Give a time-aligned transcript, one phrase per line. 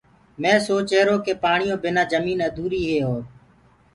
[0.41, 3.21] مينٚ سوچهيرو ڪي پآڻيو بنآ جمين اڌوريٚ هي اور